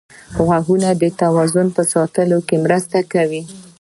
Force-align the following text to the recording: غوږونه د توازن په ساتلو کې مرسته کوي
غوږونه 0.45 0.89
د 1.01 1.03
توازن 1.21 1.67
په 1.75 1.81
ساتلو 1.93 2.39
کې 2.47 2.55
مرسته 2.65 2.99
کوي 3.13 3.41